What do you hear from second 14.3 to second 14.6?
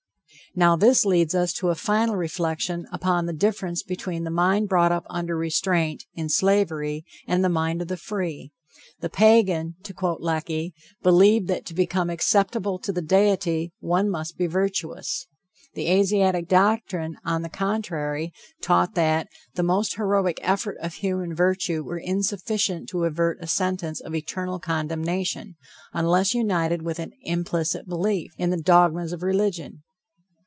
be